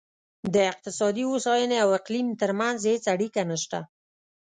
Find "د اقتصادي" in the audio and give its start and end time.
0.53-1.23